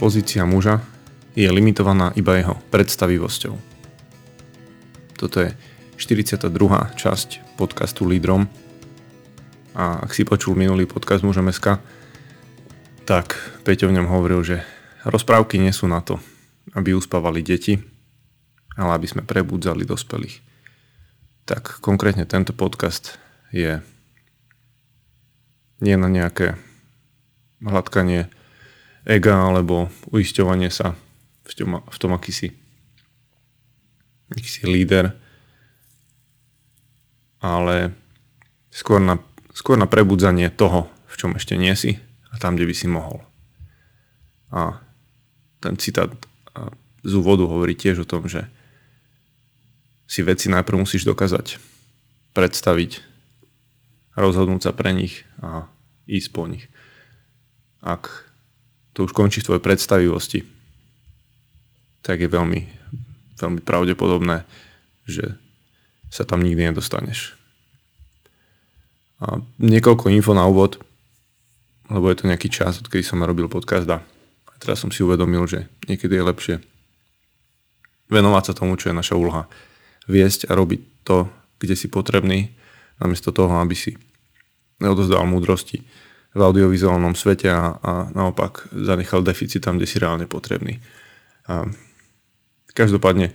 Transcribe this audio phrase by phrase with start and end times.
[0.00, 0.80] pozícia muža
[1.36, 3.52] je limitovaná iba jeho predstavivosťou.
[5.20, 5.52] Toto je
[6.00, 6.48] 42.
[6.96, 8.48] časť podcastu Lídrom
[9.76, 11.76] a ak si počul minulý podcast Mužom SK,
[13.04, 14.56] tak Peťo v ňom hovoril, že
[15.04, 16.16] rozprávky nie sú na to,
[16.72, 17.76] aby uspávali deti,
[18.80, 20.40] ale aby sme prebudzali dospelých.
[21.44, 23.20] Tak konkrétne tento podcast
[23.52, 23.84] je
[25.84, 26.56] nie na nejaké
[27.60, 28.39] hladkanie
[29.04, 30.96] ega alebo uisťovanie sa
[31.46, 32.48] v tom, v tom aký si,
[34.30, 35.16] aký si líder,
[37.40, 37.96] ale
[38.70, 39.18] skôr na,
[39.56, 41.96] skôr na prebudzanie toho, v čom ešte nie si
[42.30, 43.24] a tam, kde by si mohol.
[44.52, 44.78] A
[45.60, 46.10] ten citát
[47.00, 48.44] z úvodu hovorí tiež o tom, že
[50.04, 51.62] si veci najprv musíš dokázať
[52.34, 53.00] predstaviť,
[54.18, 55.70] rozhodnúť sa pre nich a
[56.10, 56.66] ísť po nich.
[57.80, 58.29] Ak
[59.00, 60.44] to už končí v tvojej predstavivosti,
[62.04, 62.68] tak je veľmi,
[63.40, 64.44] veľmi pravdepodobné,
[65.08, 65.40] že
[66.12, 67.32] sa tam nikdy nedostaneš.
[69.24, 70.84] A niekoľko info na úvod,
[71.88, 74.04] lebo je to nejaký čas, odkedy som robil podcast a
[74.60, 76.54] teraz som si uvedomil, že niekedy je lepšie
[78.12, 79.48] venovať sa tomu, čo je naša úloha.
[80.12, 81.24] Viesť a robiť to,
[81.56, 82.52] kde si potrebný,
[83.00, 83.96] namiesto toho, aby si
[84.76, 85.88] neodozdal múdrosti
[86.30, 90.78] v audiovizuálnom svete a, a naopak zanechal deficit tam, kde si reálne potrebný.
[91.50, 91.66] A
[92.70, 93.34] každopádne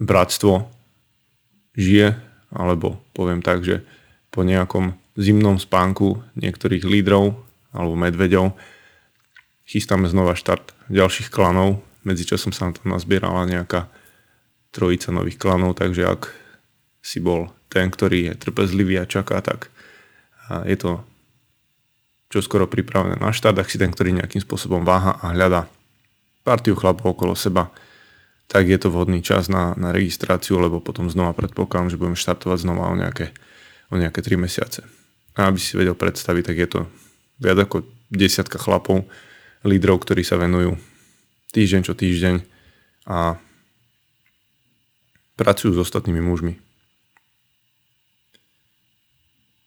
[0.00, 0.68] bratstvo
[1.76, 2.16] žije,
[2.54, 3.84] alebo poviem tak, že
[4.32, 7.38] po nejakom zimnom spánku niektorých lídrov
[7.70, 8.54] alebo medveďov
[9.66, 11.82] chystáme znova štart ďalších klanov.
[12.04, 13.88] Medzičasom sa tam nazbierala nejaká
[14.74, 16.34] trojica nových klanov, takže ak
[17.04, 19.73] si bol ten, ktorý je trpezlivý a čaká, tak
[20.50, 20.90] a je to
[22.32, 25.70] čo skoro pripravené na štart, ak si ten, ktorý nejakým spôsobom váha a hľada
[26.42, 27.70] partiu chlapov okolo seba,
[28.50, 32.58] tak je to vhodný čas na, na registráciu, lebo potom znova predpokladám, že budeme štartovať
[32.66, 33.30] znova o nejaké,
[33.88, 34.82] o nejaké 3 mesiace.
[35.38, 36.80] A aby si vedel predstaviť, tak je to
[37.38, 39.06] viac ako desiatka chlapov,
[39.62, 40.76] lídrov, ktorí sa venujú
[41.54, 42.34] týždeň čo týždeň
[43.06, 43.38] a
[45.38, 46.58] pracujú s ostatnými mužmi.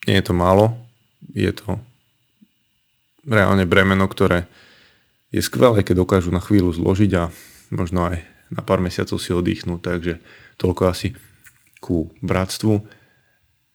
[0.08, 0.74] Nie je to málo,
[1.36, 1.84] je to
[3.28, 4.48] reálne bremeno, ktoré
[5.36, 7.24] je skvelé, keď dokážu na chvíľu zložiť a
[7.76, 10.14] možno aj na pár mesiacov si oddychnúť, takže
[10.56, 11.12] toľko asi
[11.84, 12.80] ku bratstvu.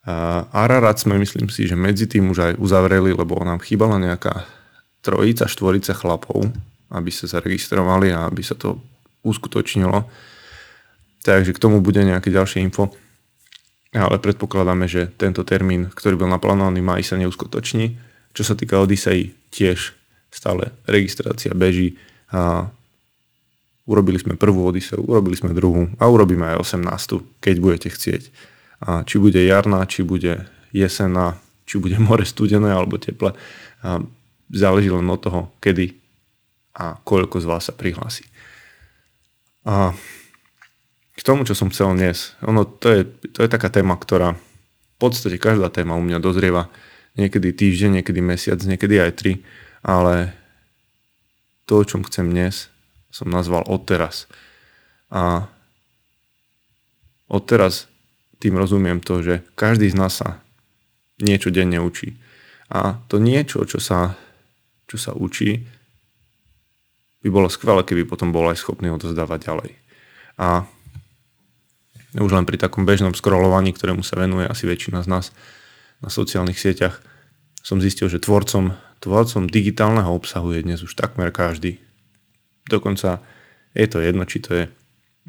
[0.09, 4.49] A Ararat sme, myslím si, že medzi tým už aj uzavreli, lebo nám chýbala nejaká
[5.05, 6.49] trojica, štvorica chlapov,
[6.89, 8.81] aby sa zaregistrovali a aby sa to
[9.23, 10.09] uskutočnilo.
[11.23, 12.91] Takže k tomu bude nejaké ďalšie info
[13.93, 18.01] ale predpokladáme, že tento termín, ktorý bol naplánovaný v maji, sa neuskutoční.
[18.33, 19.93] Čo sa týka Odyssey, tiež
[20.33, 22.01] stále registrácia beží
[22.33, 22.73] a
[23.85, 28.23] urobili sme prvú Odysseu, urobili sme druhú a urobíme aj 18, keď budete chcieť.
[28.83, 31.37] A či bude jarná, či bude jesená,
[31.69, 33.37] či bude more studené alebo teple,
[33.85, 34.01] a
[34.49, 35.93] záleží len od toho, kedy
[36.73, 38.25] a koľko z vás sa prihlási.
[39.69, 39.93] A
[41.13, 42.35] k tomu, čo som chcel dnes.
[42.45, 43.01] Ono, to je,
[43.33, 46.73] to je taká téma, ktorá v podstate každá téma u mňa dozrieva
[47.19, 49.33] niekedy týždeň, niekedy mesiac, niekedy aj tri,
[49.85, 50.33] ale
[51.69, 52.73] to, o čom chcem dnes,
[53.13, 54.25] som nazval odteraz.
[55.13, 55.45] A
[57.29, 57.93] odteraz
[58.41, 60.41] tým rozumiem to, že každý z nás sa
[61.21, 62.17] niečo denne učí.
[62.73, 64.17] A to niečo, čo sa,
[64.89, 65.69] čo sa učí,
[67.23, 69.71] by bolo skvelé, keby potom bol aj schopný odozdávať ďalej.
[70.41, 70.67] A
[72.17, 75.27] už len pri takom bežnom scrollovaní, ktorému sa venuje asi väčšina z nás
[76.05, 77.01] na sociálnych sieťach,
[77.63, 81.79] som zistil, že tvorcom, tvorcom digitálneho obsahu je dnes už takmer každý.
[82.67, 83.23] Dokonca
[83.73, 84.65] je to jedno, či to je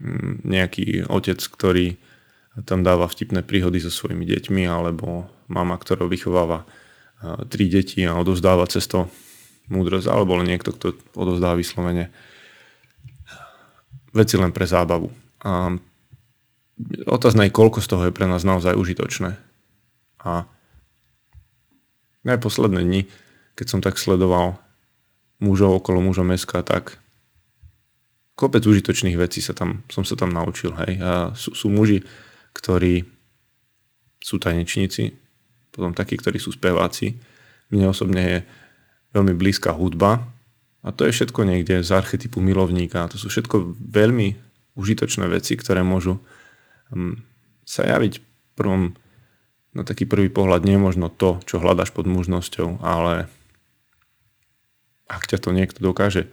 [0.01, 1.95] mm, nejaký otec, ktorý
[2.65, 6.65] tam dáva vtipné príhody so svojimi deťmi, alebo mama, ktorá vychováva
[7.49, 9.07] tri deti a odozdáva cesto
[9.71, 12.11] múdrosť, alebo len niekto, kto odozdáva vyslovene
[14.13, 15.09] veci len pre zábavu.
[15.41, 15.73] A
[17.05, 19.37] otázne je, koľko z toho je pre nás naozaj užitočné.
[20.23, 20.47] A
[22.23, 23.01] aj posledné dni,
[23.59, 24.57] keď som tak sledoval
[25.43, 26.97] mužov okolo mužom meska, tak
[28.33, 30.73] kopec užitočných vecí sa tam, som sa tam naučil.
[30.85, 31.03] Hej.
[31.03, 32.01] A sú, sú muži,
[32.55, 33.03] ktorí
[34.23, 35.11] sú tanečníci,
[35.75, 37.19] potom takí, ktorí sú speváci.
[37.73, 38.37] Mne osobne je
[39.11, 40.23] veľmi blízka hudba
[40.81, 43.09] a to je všetko niekde z archetypu milovníka.
[43.11, 44.35] To sú všetko veľmi
[44.79, 46.23] užitočné veci, ktoré môžu
[47.63, 48.21] sa javiť
[48.53, 48.93] prvom,
[49.73, 53.25] na taký prvý pohľad nie možno to, čo hľadaš pod mužnosťou, ale
[55.09, 56.29] ak ťa to niekto dokáže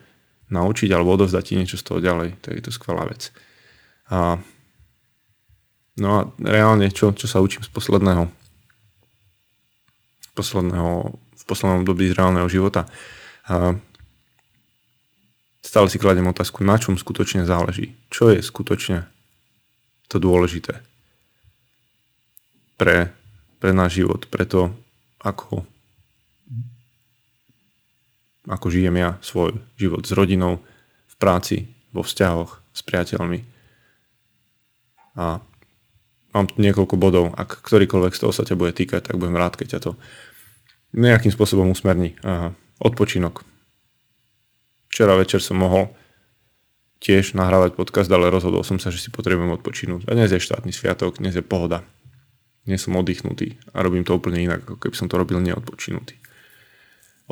[0.50, 3.30] naučiť alebo odovzdať ti niečo z toho ďalej, tak je to skvelá vec.
[4.10, 4.42] A,
[5.96, 8.26] no a reálne, čo, čo sa učím z posledného,
[10.34, 12.90] posledného v poslednom období z reálneho života.
[13.46, 13.78] A,
[15.62, 17.94] stále si kladem otázku, na čom skutočne záleží.
[18.10, 19.06] Čo je skutočne
[20.10, 20.82] to dôležité
[22.74, 23.14] pre,
[23.62, 24.74] pre náš život, pre to,
[25.22, 25.62] ako,
[28.50, 30.58] ako žijem ja svoj život s rodinou,
[31.06, 33.44] v práci, vo vzťahoch s priateľmi.
[35.20, 35.38] A
[36.32, 39.54] mám tu niekoľko bodov, ak ktorýkoľvek z toho sa ťa bude týkať, tak budem rád,
[39.60, 39.90] keď ťa to
[40.96, 42.18] nejakým spôsobom usmerní.
[42.26, 42.56] Aha.
[42.80, 43.44] Odpočinok.
[44.90, 45.92] Včera večer som mohol
[47.00, 50.04] tiež nahrávať podcast, ale rozhodol som sa, že si potrebujem odpočinúť.
[50.06, 51.80] A dnes je štátny sviatok, dnes je pohoda.
[52.68, 56.20] Dnes som oddychnutý a robím to úplne inak, ako keby som to robil neodpočinutý.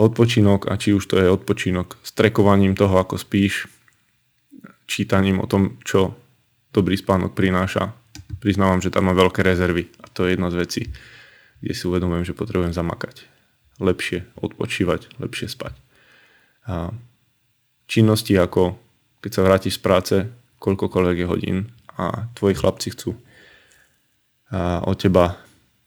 [0.00, 3.68] Odpočinok, a či už to je odpočinok s trekovaním toho, ako spíš,
[4.88, 6.16] čítaním o tom, čo
[6.72, 7.92] dobrý spánok prináša.
[8.40, 10.82] Priznávam, že tam mám veľké rezervy a to je jedna z vecí,
[11.60, 13.28] kde si uvedomujem, že potrebujem zamakať.
[13.84, 15.76] Lepšie odpočívať, lepšie spať.
[16.64, 16.96] A
[17.84, 18.87] činnosti ako
[19.22, 20.16] keď sa vrátiš z práce,
[20.58, 21.58] koľkokoľvek je hodín
[21.98, 23.18] a tvoji chlapci chcú
[24.84, 25.36] od teba,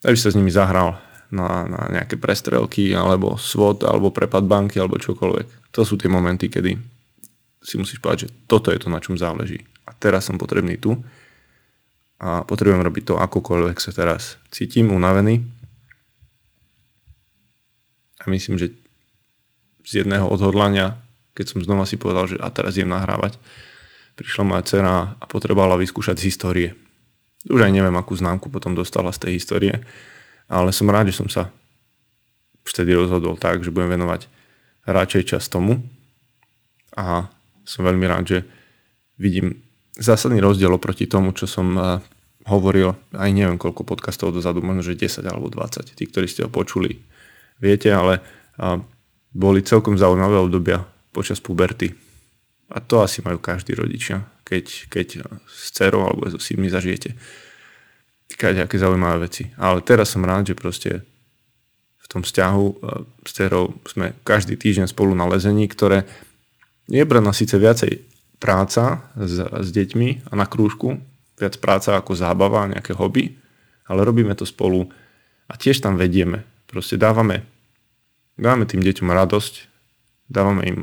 [0.06, 1.00] aby sa s nimi zahral
[1.32, 5.72] na, na nejaké prestrelky, alebo svod, alebo prepad banky, alebo čokoľvek.
[5.74, 6.76] To sú tie momenty, kedy
[7.62, 9.64] si musíš povedať, že toto je to, na čom záleží.
[9.88, 11.00] A teraz som potrebný tu
[12.22, 15.42] a potrebujem robiť to, akokoľvek sa teraz cítim unavený.
[18.22, 18.78] A myslím, že
[19.82, 21.01] z jedného odhodlania
[21.34, 23.40] keď som znova si povedal, že a teraz idem nahrávať,
[24.20, 26.70] prišla moja dcera a potrebovala vyskúšať z histórie.
[27.50, 29.82] Už aj neviem, akú známku potom dostala z tej histórie,
[30.52, 31.50] ale som rád, že som sa
[32.62, 34.30] vtedy rozhodol tak, že budem venovať
[34.86, 35.82] radšej čas tomu
[36.94, 37.30] a
[37.66, 38.40] som veľmi rád, že
[39.18, 39.62] vidím
[39.98, 41.86] zásadný rozdiel oproti tomu, čo som eh,
[42.46, 45.94] hovoril, aj neviem koľko podcastov dozadu, možno že 10 alebo 20.
[45.94, 47.02] Tí, ktorí ste ho počuli,
[47.62, 48.78] viete, ale eh,
[49.32, 51.94] boli celkom zaujímavé obdobia počas puberty.
[52.72, 55.08] A to asi majú každý rodičia, keď, keď
[55.48, 57.16] s dcerou alebo so synmi zažijete
[58.48, 59.52] aké zaujímavé veci.
[59.60, 61.06] Ale teraz som rád, že proste
[62.02, 62.76] v tom vzťahu e,
[63.28, 66.08] s dcerou sme každý týždeň spolu na lezení, ktoré
[66.90, 68.02] je pre nás síce viacej
[68.42, 70.98] práca s, s deťmi a na krúžku,
[71.38, 73.38] viac práca ako zábava, nejaké hobby,
[73.86, 74.90] ale robíme to spolu
[75.46, 76.44] a tiež tam vedieme.
[76.66, 77.46] Proste dávame,
[78.40, 79.71] dávame tým deťom radosť,
[80.32, 80.80] dávame im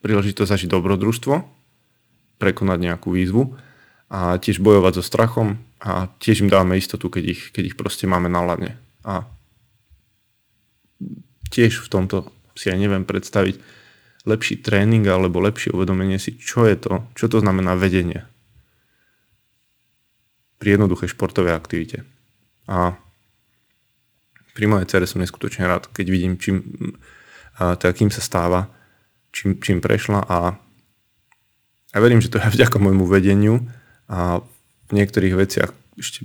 [0.00, 1.34] príležitosť zažiť dobrodružstvo,
[2.40, 3.52] prekonať nejakú výzvu
[4.08, 8.08] a tiež bojovať so strachom a tiež im dávame istotu, keď ich, keď ich proste
[8.08, 8.72] máme na ladne.
[9.04, 9.28] A
[11.52, 12.16] tiež v tomto
[12.56, 13.60] si aj neviem predstaviť
[14.26, 18.26] lepší tréning alebo lepšie uvedomenie si, čo je to, čo to znamená vedenie
[20.56, 22.08] pri jednoduchej športovej aktivite.
[22.66, 22.96] A
[24.56, 26.64] pri mojej cere som neskutočne rád, keď vidím, čím,
[27.60, 28.72] a, teda kým sa stáva
[29.36, 30.56] čím, čím prešla a
[31.92, 33.68] ja verím, že to je vďaka môjmu vedeniu
[34.08, 34.40] a
[34.88, 36.24] v niektorých veciach ešte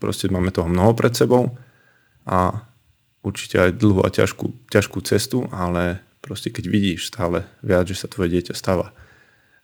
[0.00, 1.52] proste máme toho mnoho pred sebou
[2.24, 2.64] a
[3.20, 8.08] určite aj dlhú a ťažkú, ťažkú cestu, ale proste keď vidíš stále viac, že sa
[8.08, 8.96] tvoje dieťa stáva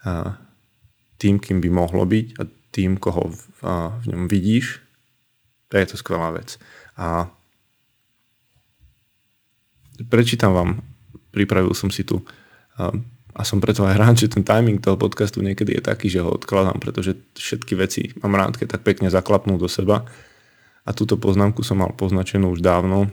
[0.05, 0.37] a
[1.17, 2.43] tým, kým by mohlo byť a
[2.75, 4.83] tým, koho v, a v ňom vidíš,
[5.73, 6.61] to je to skvelá vec.
[7.01, 7.31] A
[10.11, 10.71] prečítam vám,
[11.33, 12.21] pripravil som si tu
[12.75, 16.31] a, som preto aj rád, že ten timing toho podcastu niekedy je taký, že ho
[16.31, 20.07] odkladám, pretože všetky veci mám rád, keď tak pekne zaklapnú do seba.
[20.85, 23.11] A túto poznámku som mal poznačenú už dávno,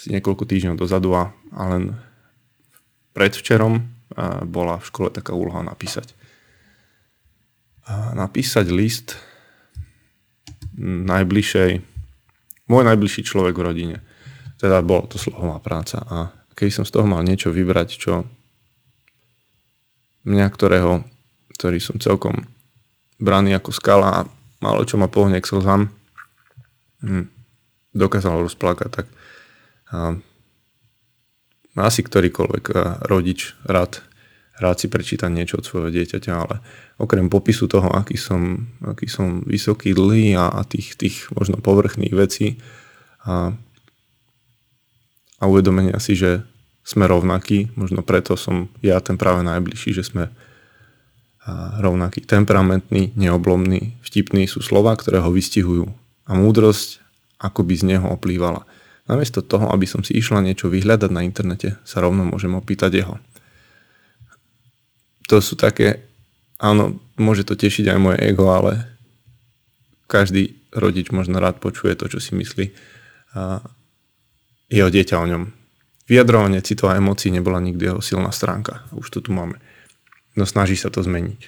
[0.00, 1.92] si niekoľko týždňov dozadu a, a len
[3.12, 3.84] predvčerom
[4.16, 6.16] a bola v škole taká úloha napísať.
[7.84, 9.20] A napísať list
[10.80, 11.70] najbližšej,
[12.70, 13.96] môj najbližší človek v rodine.
[14.56, 18.24] Teda bolo to slohová práca a keď som z toho mal niečo vybrať, čo
[20.24, 21.04] mňa, ktorého,
[21.56, 22.48] ktorý som celkom
[23.20, 24.26] braný ako skala a
[24.60, 25.88] malo čo ma pohne k slzám,
[27.04, 27.26] hm,
[27.92, 29.06] dokázal rozplakať, tak
[31.74, 32.64] asi ktorýkoľvek
[33.06, 34.02] rodič rád,
[34.58, 36.62] rád si prečíta niečo od svojho dieťaťa, ale
[37.00, 42.14] okrem popisu toho, aký som, aký som vysoký, dlhý a, a tých, tých možno povrchných
[42.14, 42.60] vecí
[43.24, 43.54] a,
[45.40, 46.44] a uvedomenia si, že
[46.90, 50.26] sme rovnakí, možno preto som ja ten práve najbližší, že sme
[51.78, 52.26] rovnakí.
[52.26, 55.86] Temperamentný, neoblomný, vtipný sú slova, ktoré ho vystihujú
[56.26, 56.98] a múdrosť
[57.40, 58.66] ako by z neho oplývala.
[59.08, 63.16] Namiesto toho, aby som si išla niečo vyhľadať na internete, sa rovno môžem opýtať jeho.
[65.30, 66.02] to sú také,
[66.58, 68.82] áno, môže to tešiť aj moje ego, ale
[70.10, 72.66] každý rodič možno rád počuje to, čo si myslí
[73.38, 73.62] a
[74.66, 75.42] jeho dieťa o ňom.
[76.10, 78.82] Vyjadrovanie citov a emócií nebola nikdy jeho silná stránka.
[78.90, 79.62] Už to tu máme.
[80.34, 81.46] No snaží sa to zmeniť.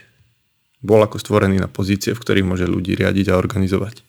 [0.86, 4.06] Bol ako stvorený na pozície, v ktorých môže ľudí riadiť a organizovať.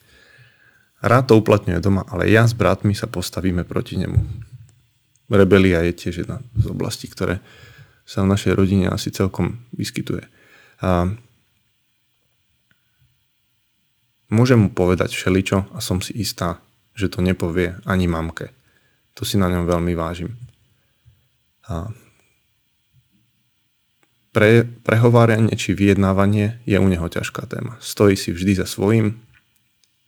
[1.02, 4.22] Rád to uplatňuje doma, ale ja s bratmi sa postavíme proti nemu.
[5.34, 7.42] Rebelia je tiež jedna z oblastí, ktoré
[8.06, 10.30] sa v našej rodine asi celkom vyskytuje.
[10.86, 11.10] A
[14.30, 16.62] môžem mu povedať všeličo a som si istá,
[16.94, 18.54] že to nepovie ani mamke.
[19.14, 20.34] To si na ňom veľmi vážim.
[21.70, 21.94] A
[24.34, 27.78] pre, prehováranie či vyjednávanie je u neho ťažká téma.
[27.78, 29.22] Stojí si vždy za svojím,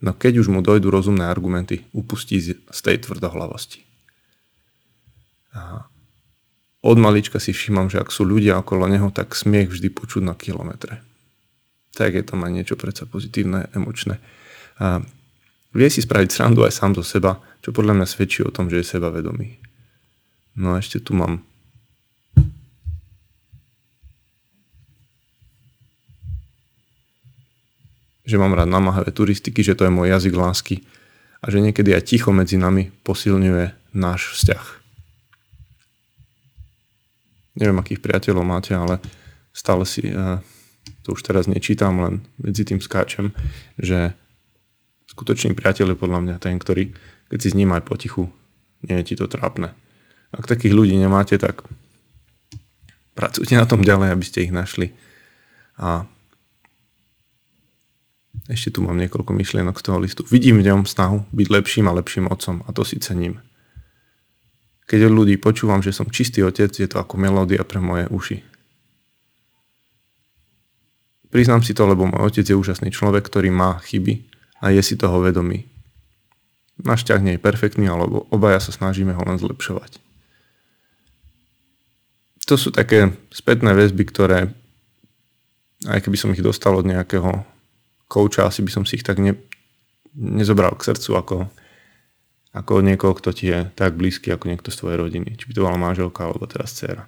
[0.01, 3.85] no keď už mu dojdú rozumné argumenty, upustí z tej tvrdohlavosti.
[5.53, 5.85] A
[6.85, 10.37] od malička si všímam, že ak sú ľudia okolo neho, tak smiech vždy počuť na
[10.37, 11.01] kilometre.
[11.97, 14.19] Tak je tam aj niečo predsa pozitívne, emočné.
[14.77, 15.01] A
[15.73, 18.85] vie si spraviť srandu aj sám zo seba, čo podľa mňa svedčí o tom, že
[18.85, 19.57] je sebavedomý.
[20.53, 21.41] No a ešte tu mám
[28.25, 30.75] že mám rád namáhavé turistiky, že to je môj jazyk lásky
[31.41, 34.85] a že niekedy aj ticho medzi nami posilňuje náš vzťah
[37.55, 38.99] neviem, akých priateľov máte, ale
[39.55, 40.39] stále si, eh,
[41.01, 43.31] to už teraz nečítam, len medzi tým skáčem,
[43.79, 44.13] že
[45.09, 46.91] skutočný priateľ je podľa mňa ten, ktorý,
[47.29, 48.29] keď si s ním aj potichu,
[48.85, 49.73] nie je ti to trápne.
[50.35, 51.65] Ak takých ľudí nemáte, tak
[53.15, 54.91] pracujte na tom ďalej, aby ste ich našli.
[55.79, 56.05] A
[58.45, 60.21] ešte tu mám niekoľko myšlienok z toho listu.
[60.27, 63.41] Vidím v ňom snahu byť lepším a lepším otcom a to si cením.
[64.85, 68.45] Keď od ľudí počúvam, že som čistý otec, je to ako melódia pre moje uši.
[71.33, 74.29] Priznám si to, lebo môj otec je úžasný človek, ktorý má chyby
[74.61, 75.65] a je si toho vedomý.
[76.81, 80.03] Náš ťah nie je perfektný, alebo obaja sa snažíme ho len zlepšovať.
[82.45, 84.53] To sú také spätné väzby, ktoré
[85.85, 87.45] aj keby som ich dostal od nejakého
[88.05, 89.33] kouča, asi by som si ich tak ne,
[90.13, 91.37] nezobral k srdcu ako
[92.55, 95.35] ako od niekoho, kto ti je tak blízky ako niekto z tvojej rodiny.
[95.35, 97.03] Či by to bola manželka alebo teraz dcera.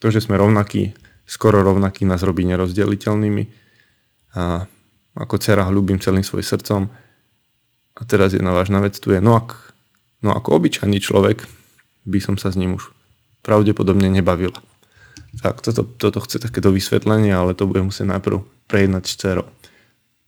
[0.00, 0.96] To, že sme rovnakí,
[1.28, 3.44] skoro rovnakí, nás robí nerozdeliteľnými.
[4.40, 4.64] A
[5.20, 6.82] ako dcera ľúbim celým svojim srdcom.
[7.94, 9.74] A teraz jedna vážna vec tu je, no, ak,
[10.22, 11.46] no ako obyčajný človek
[12.04, 12.90] by som sa s ním už
[13.46, 14.58] pravdepodobne nebavila.
[15.42, 19.46] Tak toto, toto chce takéto vysvetlenie, ale to budem musieť najprv prejednať s dcerou.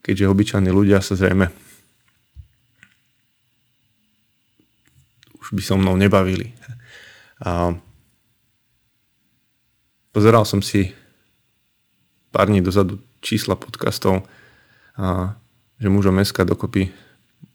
[0.03, 1.51] Keďže obyčajní ľudia sa zrejme
[5.47, 6.51] už by so mnou nebavili.
[7.39, 7.79] A
[10.11, 10.91] pozeral som si
[12.35, 14.27] pár dní dozadu čísla podcastov,
[14.99, 15.39] a,
[15.79, 16.91] že mužom SK dokopy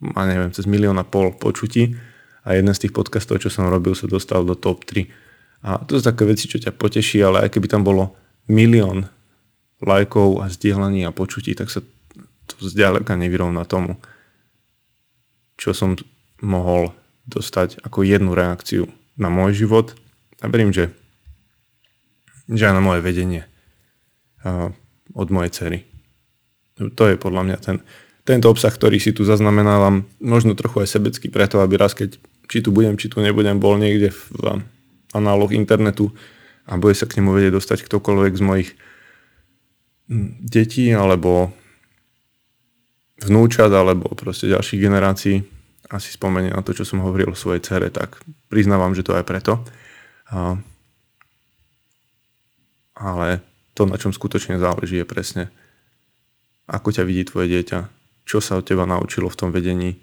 [0.01, 1.93] má neviem, cez milión a pol počutí
[2.41, 5.05] a jeden z tých podcastov, čo som robil, sa dostal do top 3.
[5.61, 8.17] A to sú také veci, čo ťa poteší, ale aj keby tam bolo
[8.50, 9.05] milión
[9.81, 11.85] lajkov a zdieľaní a počutí, tak sa
[12.50, 14.01] to zďaleka nevyrovná tomu,
[15.57, 15.93] čo som
[16.41, 16.93] mohol
[17.29, 18.89] dostať ako jednu reakciu
[19.21, 19.93] na môj život
[20.41, 20.89] a verím, že,
[22.50, 23.45] že aj na moje vedenie
[25.13, 25.79] od mojej cery.
[26.81, 27.77] To je podľa mňa ten,
[28.21, 32.61] tento obsah, ktorý si tu zaznamenávam, možno trochu aj sebecký preto, aby raz, keď či
[32.61, 34.61] tu budem, či tu nebudem, bol niekde v
[35.15, 36.13] análoch internetu
[36.69, 38.69] a bude sa k nemu vedieť dostať ktokoľvek z mojich
[40.43, 41.55] detí alebo
[43.23, 45.35] vnúčat alebo proste ďalších generácií
[45.91, 49.27] asi spomenie na to, čo som hovoril o svojej cere, tak priznávam, že to aj
[49.27, 49.59] preto.
[50.31, 50.55] A,
[52.95, 53.43] ale
[53.75, 55.43] to, na čom skutočne záleží, je presne,
[56.71, 60.01] ako ťa vidí tvoje dieťa, čo sa od teba naučilo v tom vedení,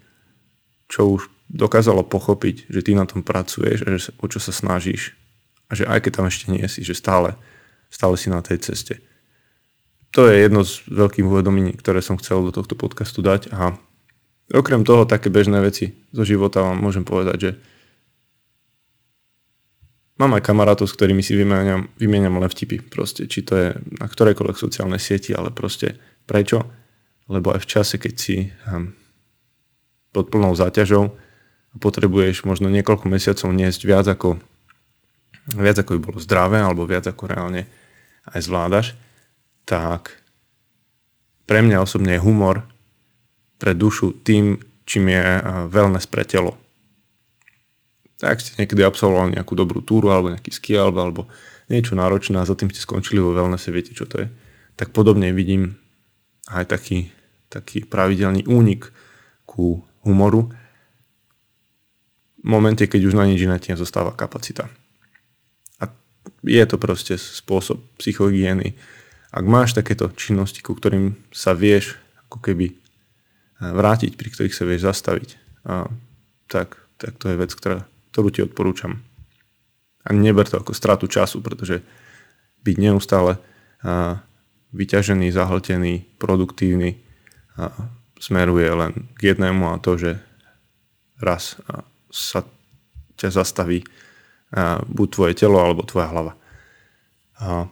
[0.88, 5.16] čo už dokázalo pochopiť, že ty na tom pracuješ a že, o čo sa snažíš
[5.68, 7.36] a že aj keď tam ešte nie si, že stále,
[7.88, 9.00] stále si na tej ceste.
[10.16, 13.76] To je jedno z veľkých uvedomení, ktoré som chcel do tohto podcastu dať a
[14.48, 17.50] Okrem toho, také bežné veci zo života vám môžem povedať, že
[20.16, 22.80] mám aj kamarátov, s ktorými si vymieňam, vymieňam len vtipy.
[22.80, 23.68] Proste, či to je
[24.00, 26.64] na ktorejkoľvek sociálnej sieti, ale proste prečo?
[27.28, 28.96] Lebo aj v čase, keď si um,
[30.10, 31.12] pod plnou záťažou
[31.72, 34.40] a potrebuješ možno niekoľko mesiacov niesť viac ako,
[35.52, 37.68] viac ako by bolo zdravé alebo viac ako reálne
[38.32, 38.86] aj zvládaš,
[39.68, 40.16] tak
[41.48, 42.64] pre mňa osobne je humor
[43.60, 46.56] pre dušu tým, čím je eh, wellness pre telo.
[48.18, 51.22] Tak ste niekedy absolvovali nejakú dobrú túru alebo nejaký ski alebo, alebo
[51.70, 54.26] niečo náročné a za tým ste skončili vo wellnesse, viete čo to je.
[54.74, 55.78] Tak podobne vidím
[56.50, 57.12] aj taký,
[57.48, 58.92] taký pravidelný únik
[59.48, 60.52] ku humoru.
[62.38, 64.70] V momente, keď už na nič iné zostáva kapacita.
[65.82, 65.90] A
[66.44, 68.78] je to proste spôsob psychohygieny.
[69.34, 72.76] Ak máš takéto činnosti, ku ktorým sa vieš ako keby
[73.58, 75.28] vrátiť, pri ktorých sa vieš zastaviť,
[75.66, 75.90] a,
[76.46, 79.02] tak, tak to je vec, ktorá, ktorú ti odporúčam.
[80.06, 81.82] A neber to ako stratu času, pretože
[82.62, 83.36] byť neustále
[83.82, 84.22] a,
[84.72, 87.07] vyťažený, zahltený, produktívny
[88.18, 90.10] smeruje len k jednému a to, že
[91.18, 91.58] raz
[92.10, 92.46] sa
[93.18, 93.82] ťa zastaví
[94.88, 96.32] buď tvoje telo alebo tvoja hlava.
[97.38, 97.66] A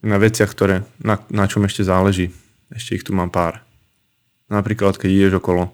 [0.00, 2.32] na veciach, ktoré, na, na čom ešte záleží,
[2.72, 3.60] ešte ich tu mám pár.
[4.48, 5.70] Napríklad, keď ideš okolo,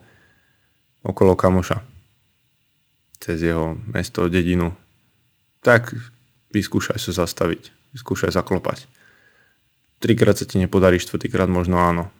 [1.06, 1.80] okolo kamoša,
[3.22, 4.74] cez jeho mesto, dedinu,
[5.64, 5.94] tak
[6.52, 8.84] vyskúšaj sa zastaviť, vyskúšaj zaklopať.
[10.02, 12.12] Trikrát sa ti nepodarí, štvrtýkrát možno áno.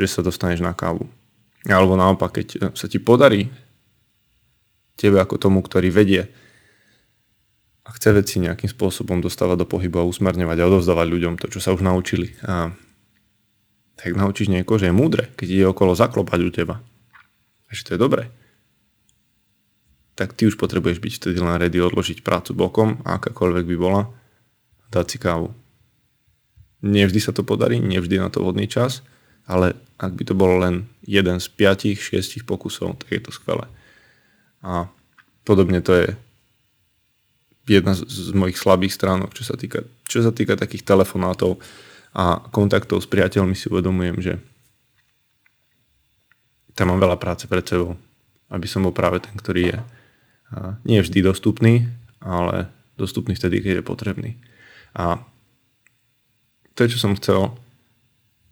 [0.00, 1.04] Že sa dostaneš na kávu.
[1.68, 3.52] Alebo naopak, keď sa ti podarí
[4.96, 6.32] tebe ako tomu, ktorý vedie
[7.84, 11.60] a chce veci nejakým spôsobom dostávať do pohybu a usmerňovať a odovzdávať ľuďom to, čo
[11.60, 12.32] sa už naučili.
[12.44, 12.72] A
[14.00, 16.76] tak naučíš niekoho, že je múdre, keď ide okolo zaklopať u teba.
[17.68, 18.32] A že to je dobré.
[20.16, 24.02] Tak ty už potrebuješ byť vtedy len ready odložiť prácu bokom, akákoľvek by bola,
[24.92, 25.52] dať si kávu.
[26.80, 29.04] Nevždy sa to podarí, nevždy na to vhodný čas,
[29.44, 33.68] ale ak by to bolo len jeden z piatich, šiestich pokusov, tak je to skvelé.
[34.64, 34.88] A
[35.44, 36.08] podobne to je
[37.68, 41.60] jedna z mojich slabých stránok, čo sa týka, čo sa týka takých telefonátov
[42.10, 44.34] a kontaktov s priateľmi si uvedomujem, že
[46.74, 47.94] tam mám veľa práce pred sebou,
[48.50, 49.78] aby som bol práve ten, ktorý je
[50.82, 51.86] nie vždy dostupný,
[52.18, 52.66] ale
[52.98, 54.30] dostupný vtedy, keď je potrebný.
[54.98, 55.22] A
[56.74, 57.54] to, čo som chcel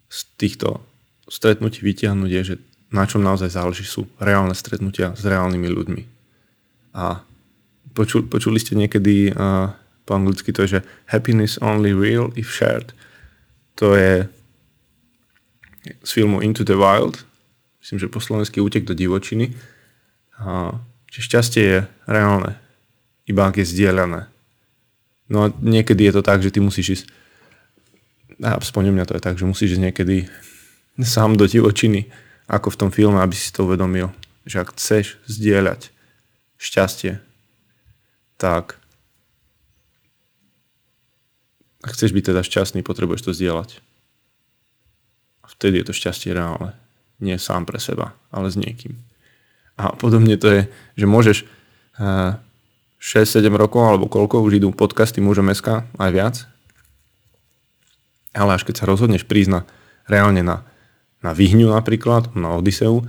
[0.09, 0.81] z týchto
[1.29, 2.55] stretnutí vytiahnuť, je, že
[2.89, 6.03] na čom naozaj záleží sú reálne stretnutia s reálnymi ľuďmi.
[6.97, 7.21] A
[7.93, 9.69] počuli, počuli ste niekedy uh,
[10.09, 10.81] po anglicky to, že
[11.13, 12.97] happiness only real if shared
[13.79, 14.27] to je
[16.03, 17.23] z filmu Into the Wild,
[17.79, 19.55] myslím, že po slovensky útek do divočiny.
[20.35, 20.75] A,
[21.07, 22.59] čiže šťastie je reálne,
[23.23, 24.27] iba ak je zdieľané.
[25.31, 27.05] No a niekedy je to tak, že ty musíš ísť,
[28.39, 30.17] aspoň mňa to je tak, že musíš ísť niekedy
[30.99, 32.11] sám do divočiny,
[32.49, 34.11] ako v tom filme, aby si to uvedomil,
[34.47, 35.91] že ak chceš zdieľať
[36.59, 37.21] šťastie,
[38.39, 38.79] tak
[41.79, 43.79] ak chceš byť teda šťastný, potrebuješ to zdieľať.
[45.47, 46.75] Vtedy je to šťastie reálne.
[47.19, 48.95] Nie sám pre seba, ale s niekým.
[49.79, 50.61] A podobne to je,
[50.99, 51.37] že môžeš
[51.99, 51.99] 6-7
[52.99, 56.35] eh, rokov, alebo koľko už idú podcasty Mužom SK, aj viac.
[58.33, 59.61] Ale až keď sa rozhodneš prísť na,
[60.05, 60.65] reálne na,
[61.25, 63.05] na Vyhňu napríklad, na Odiseu,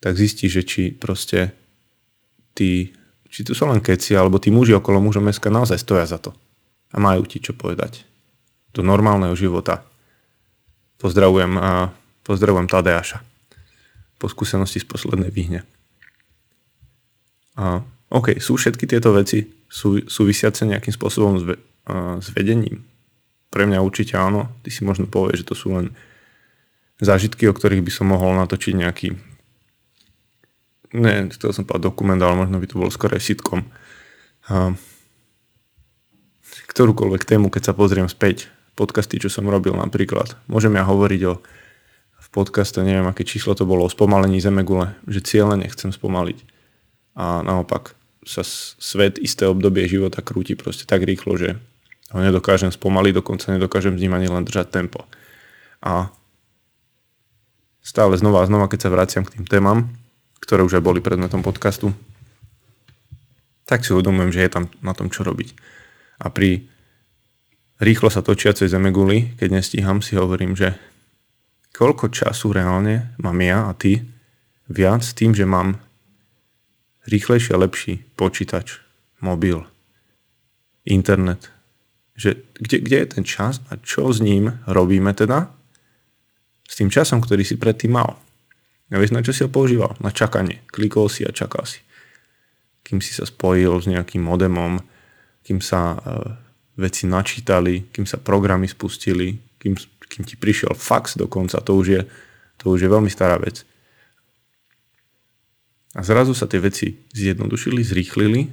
[0.00, 1.52] tak zistíš, že či proste
[2.56, 2.96] tí,
[3.28, 6.32] či tu sú len keci, alebo tí muži okolo Mužom SK naozaj stoja za to
[6.94, 8.06] a majú ti čo povedať
[8.72, 9.84] do normálneho života.
[10.96, 11.92] Pozdravujem a
[12.24, 13.20] pozdravujem Tadeáša
[14.16, 15.60] po skúsenosti z poslednej výhne.
[17.56, 21.56] A, OK, sú všetky tieto veci sú, súvisiace nejakým spôsobom s, ve,
[21.88, 22.84] a, s vedením?
[23.56, 24.52] Pre mňa určite áno.
[24.60, 25.96] Ty si možno povieš, že to sú len
[27.00, 29.16] zážitky, o ktorých by som mohol natočiť nejaký
[30.92, 33.64] ne, chcel som povedať dokument, ale možno by to bol skôr aj sitcom.
[34.52, 34.76] A,
[36.68, 40.36] ktorúkoľvek tému, keď sa pozriem späť, podcasty, čo som robil napríklad.
[40.52, 41.40] Môžem ja hovoriť o
[42.16, 46.44] v podcaste, neviem aké číslo to bolo, o spomalení Zemegule, že cieľne nechcem spomaliť.
[47.16, 51.56] A naopak sa svet isté obdobie života krúti proste tak rýchlo, že
[52.14, 55.02] ho nedokážem spomaliť, dokonca nedokážem s ním ani len držať tempo.
[55.82, 56.10] A
[57.82, 59.90] stále znova a znova, keď sa vraciam k tým témam,
[60.38, 61.90] ktoré už aj boli predmetom podcastu,
[63.66, 65.58] tak si uvedomujem, že je tam na tom čo robiť.
[66.22, 66.70] A pri
[67.82, 70.78] rýchlo sa točiacej zemeguli, keď nestíham, si hovorím, že
[71.74, 74.06] koľko času reálne mám ja a ty
[74.70, 75.82] viac tým, že mám
[77.10, 78.78] rýchlejší a lepší počítač,
[79.18, 79.66] mobil,
[80.86, 81.55] internet.
[82.16, 85.52] Že kde, kde je ten čas a čo s ním robíme teda?
[86.66, 88.18] S tým časom, ktorý si predtým mal.
[88.90, 89.98] Ja vieš, na čo si ho používal?
[89.98, 90.62] Na čakanie.
[90.70, 91.82] Klikol si a čakal si.
[92.86, 94.78] Kým si sa spojil s nejakým modemom,
[95.42, 95.98] kým sa e,
[96.78, 99.74] veci načítali, kým sa programy spustili, kým,
[100.06, 102.02] kým ti prišiel fax dokonca, to už, je,
[102.62, 103.66] to už je veľmi stará vec.
[105.96, 108.52] A zrazu sa tie veci zjednodušili, zrýchlili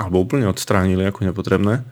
[0.00, 1.84] alebo úplne odstránili ako nepotrebné.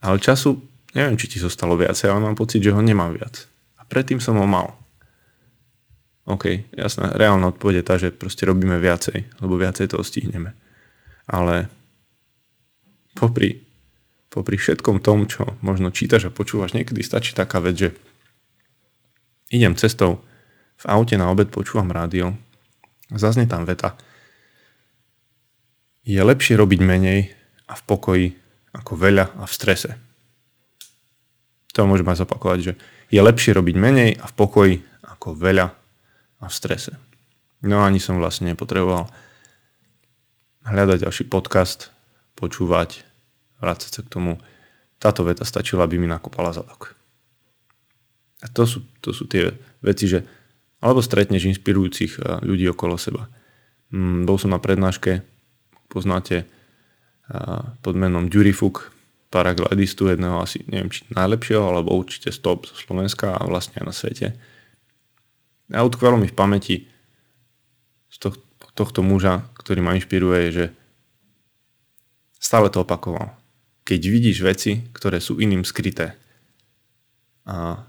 [0.00, 0.56] Ale času,
[0.96, 3.44] neviem, či ti zostalo viacej, ale mám pocit, že ho nemám viac.
[3.76, 4.80] A predtým som ho mal.
[6.24, 10.56] OK, jasná, reálna odpoveď je tá, že proste robíme viacej, lebo viacej toho stihneme.
[11.28, 11.68] Ale
[13.18, 13.60] popri,
[14.32, 17.88] popri všetkom tom, čo možno čítaš a počúvaš, niekedy stačí taká vec, že
[19.50, 20.22] idem cestou,
[20.80, 22.32] v aute na obed počúvam rádio,
[23.12, 23.98] zaznie tam veta,
[26.06, 27.20] je lepšie robiť menej
[27.68, 28.26] a v pokoji
[28.74, 29.90] ako veľa a v strese.
[31.74, 32.72] To môžem aj zopakovať, že
[33.10, 34.74] je lepšie robiť menej a v pokoji
[35.06, 35.66] ako veľa
[36.40, 36.94] a v strese.
[37.62, 39.10] No ani som vlastne nepotreboval
[40.64, 41.92] hľadať ďalší podcast,
[42.38, 43.04] počúvať,
[43.60, 44.32] vrácať sa k tomu.
[45.00, 46.96] Táto veta stačila, aby mi nakopala zadok.
[48.40, 49.52] A to sú, to sú tie
[49.84, 50.24] veci, že
[50.80, 53.28] alebo stretneš inspirujúcich eh, ľudí okolo seba.
[53.92, 55.20] Mm, bol som na prednáške
[55.92, 56.48] poznáte
[57.80, 58.90] pod menom Durifuk,
[59.30, 63.94] paraglidistu, jedného asi, neviem, či najlepšieho, alebo určite stop zo Slovenska a vlastne aj na
[63.94, 64.26] svete.
[65.70, 66.90] A utkvelo mi v pamäti
[68.10, 68.42] z tohto,
[68.74, 70.64] tohto muža, ktorý ma inšpiruje, že
[72.42, 73.38] stále to opakoval.
[73.86, 76.18] Keď vidíš veci, ktoré sú iným skryté,
[77.46, 77.86] a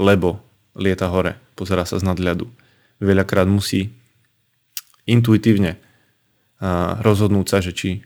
[0.00, 0.40] lebo
[0.72, 2.48] lieta hore, pozera sa z nadľadu,
[3.04, 3.92] veľakrát musí
[5.04, 5.76] intuitívne
[7.04, 8.00] rozhodnúť sa, že či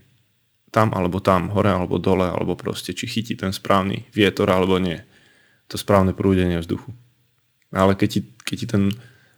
[0.72, 4.98] tam alebo tam, hore alebo dole, alebo proste či chytí ten správny vietor alebo nie.
[5.68, 6.90] To správne prúdenie vzduchu.
[7.72, 8.84] Ale keď ti, keď ti ten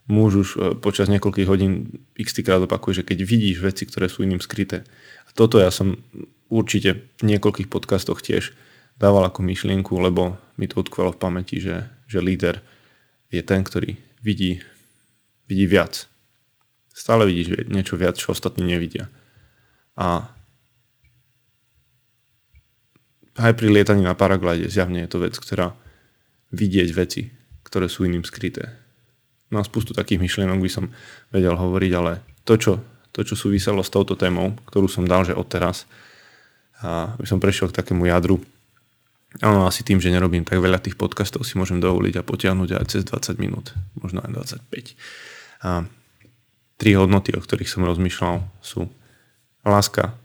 [0.07, 4.23] muž už e, počas niekoľkých hodín x krát opakuje, že keď vidíš veci, ktoré sú
[4.23, 4.87] iným skryté.
[5.27, 5.99] A toto ja som
[6.47, 8.55] určite v niekoľkých podcastoch tiež
[8.95, 12.63] dával ako myšlienku, lebo mi to utkvelo v pamäti, že, že líder
[13.27, 14.63] je ten, ktorý vidí,
[15.47, 16.07] vidí viac
[16.95, 19.11] Stále vidíš niečo viac, čo ostatní nevidia.
[19.99, 20.31] A
[23.35, 25.75] aj pri lietaní na paraglide zjavne je to vec, ktorá
[26.55, 27.27] vidieť veci,
[27.67, 28.71] ktoré sú iným skryté.
[29.51, 30.85] No a spustu takých myšlienok by som
[31.29, 32.73] vedel hovoriť, ale to, čo,
[33.11, 35.85] to, čo súviselo s touto témou, ktorú som dal, že odteraz,
[36.83, 38.43] a by som prešiel k takému jadru.
[39.39, 42.85] Áno, asi tým, že nerobím tak veľa tých podcastov, si môžem dovoliť a potiahnuť aj
[42.87, 44.95] cez 20 minút, možno aj 25.
[45.63, 45.87] A
[46.75, 48.87] tri hodnoty, o ktorých som rozmýšľal, sú
[49.63, 50.15] láska,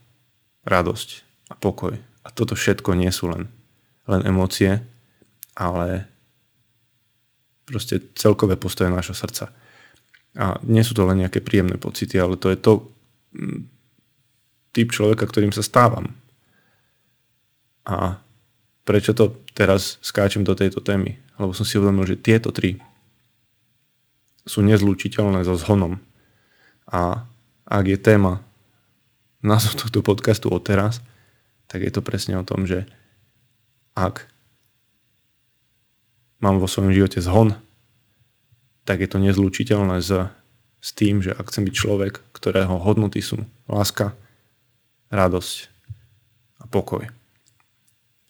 [0.66, 1.08] radosť
[1.50, 2.09] a pokoj.
[2.24, 3.48] A toto všetko nie sú len,
[4.04, 4.82] len emócie,
[5.56, 6.08] ale
[7.64, 9.52] proste celkové postoje nášho srdca.
[10.36, 12.72] A nie sú to len nejaké príjemné pocity, ale to je to
[13.34, 13.60] mm,
[14.76, 16.14] typ človeka, ktorým sa stávam.
[17.86, 18.20] A
[18.84, 21.18] prečo to teraz skáčem do tejto témy?
[21.40, 22.78] Lebo som si uvedomil, že tieto tri
[24.44, 25.98] sú nezlučiteľné so zhonom,
[26.90, 27.22] a
[27.70, 28.42] ak je téma
[29.40, 30.98] názov tohto podcastu o teraz,
[31.70, 32.90] tak je to presne o tom, že
[33.94, 34.26] ak
[36.42, 37.54] mám vo svojom živote zhon,
[38.82, 40.10] tak je to nezlučiteľné s,
[40.82, 44.18] s tým, že ak chcem byť človek, ktorého hodnoty sú láska,
[45.14, 45.70] radosť
[46.58, 47.06] a pokoj.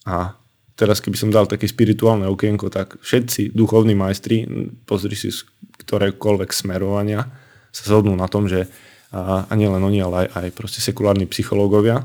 [0.05, 0.37] A
[0.77, 4.45] teraz keby som dal také spirituálne okienko, tak všetci duchovní majstri,
[4.85, 5.49] pozri si z
[5.81, 7.25] ktorékoľvek smerovania,
[7.73, 8.69] sa zhodnú na tom, že
[9.15, 12.05] a, a nielen oni, ale aj, aj proste sekulárni psychológovia,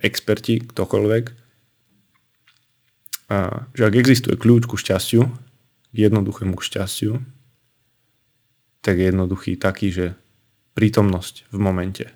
[0.00, 1.24] experti, ktokoľvek,
[3.26, 5.26] a, že ak existuje kľúč ku šťastiu,
[5.90, 7.18] k jednoduchému šťastiu,
[8.86, 10.06] tak je jednoduchý taký, že
[10.78, 12.06] prítomnosť v momente.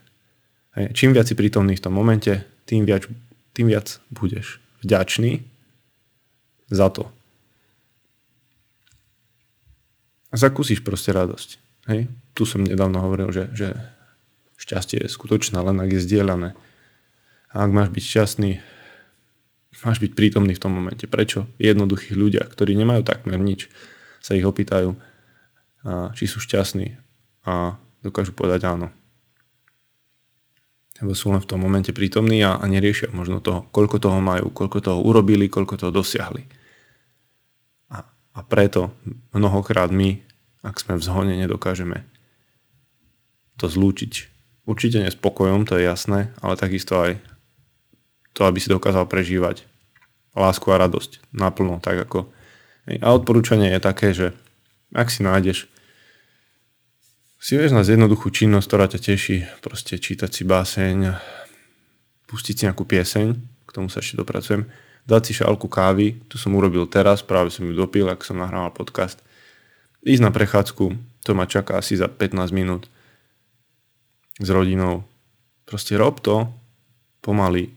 [0.79, 0.95] Hej.
[0.95, 3.11] Čím viac si prítomný v tom momente, tým viac,
[3.57, 5.43] tým viac budeš vďačný
[6.71, 7.11] za to.
[10.31, 11.59] A zakúsiš proste radosť.
[11.91, 12.07] Hej?
[12.39, 13.75] Tu som nedávno hovoril, že, že
[14.63, 16.55] šťastie je skutočné, len ak je zdieľané.
[17.51, 18.51] A ak máš byť šťastný,
[19.83, 21.05] máš byť prítomný v tom momente.
[21.11, 21.51] Prečo?
[21.59, 23.67] Jednoduchých ľudia, ktorí nemajú takmer nič,
[24.23, 24.95] sa ich opýtajú,
[26.15, 26.95] či sú šťastní
[27.49, 28.93] a dokážu povedať áno.
[31.01, 34.53] Lebo sú len v tom momente prítomní a, a neriešia možno toho, koľko toho majú,
[34.53, 36.45] koľko toho urobili, koľko toho dosiahli.
[37.89, 38.05] A,
[38.37, 38.93] a preto
[39.33, 40.21] mnohokrát my
[40.61, 42.05] ak sme v zhone, nedokážeme
[43.57, 44.29] to zlúčiť.
[44.69, 47.17] Určite nespokojom, to je jasné, ale takisto aj
[48.33, 49.67] to, aby si dokázal prežívať
[50.35, 52.31] lásku a radosť naplno, tak ako...
[52.91, 54.35] A odporúčanie je také, že
[54.91, 55.71] ak si nájdeš
[57.41, 61.17] si vieš na jednoduchú činnosť, ktorá ťa teší, proste čítať si báseň,
[62.29, 63.27] pustiť si nejakú pieseň,
[63.65, 64.69] k tomu sa ešte dopracujem,
[65.09, 68.77] dať si šálku kávy, tu som urobil teraz, práve som ju dopil, ak som nahrával
[68.77, 69.25] podcast,
[70.05, 70.93] ísť na prechádzku,
[71.25, 72.93] to ma čaká asi za 15 minút
[74.37, 75.09] s rodinou.
[75.65, 76.45] Proste rob to,
[77.25, 77.73] pomaly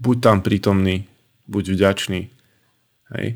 [0.00, 1.04] buď tam prítomný,
[1.44, 2.32] buď vďačný.
[3.14, 3.26] Hej?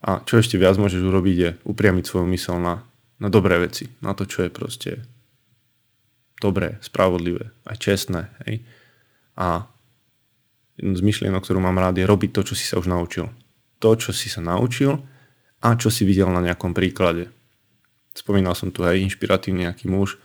[0.00, 2.84] A čo ešte viac môžeš urobiť je upriamiť svoju mysel na,
[3.16, 4.90] na dobré veci, na to, čo je proste
[6.40, 8.32] dobré, spravodlivé, aj čestné.
[8.44, 8.64] Hej?
[9.36, 9.64] A
[10.80, 13.28] jednu z myšlienok, ktorú mám rád, je robiť to, čo si sa už naučil.
[13.80, 15.00] To, čo si sa naučil
[15.60, 17.28] a čo si videl na nejakom príklade.
[18.16, 20.16] Spomínal som tu aj inšpiratívny nejaký muž,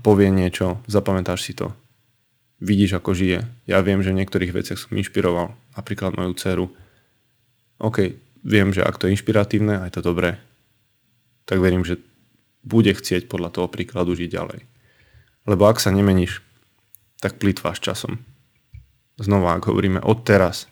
[0.00, 1.74] povie niečo, zapamätáš si to,
[2.58, 3.46] vidíš, ako žije.
[3.66, 6.66] Ja viem, že v niektorých veciach som inšpiroval, napríklad moju dceru.
[7.78, 10.42] OK, viem, že ak to je inšpiratívne, aj to dobré,
[11.46, 12.02] tak verím, že
[12.66, 14.60] bude chcieť podľa toho príkladu žiť ďalej.
[15.48, 16.42] Lebo ak sa nemeníš,
[17.22, 18.20] tak plýtváš časom.
[19.18, 20.70] Znova, ak hovoríme od teraz,